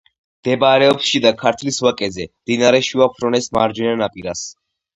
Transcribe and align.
მდებარეობს 0.45 1.09
შიდა 1.09 1.31
ქართლის 1.41 1.77
ვაკეზე, 1.87 2.27
მდინარე 2.47 2.81
შუა 2.89 3.11
ფრონეს 3.21 3.53
მარჯვენა 3.61 3.97
ნაპირას. 4.05 4.47